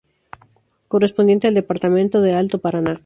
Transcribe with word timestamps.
Correspondiente 0.87 1.47
al 1.47 1.53
Departamento 1.53 2.21
de 2.21 2.33
Alto 2.33 2.57
Paraná. 2.57 2.99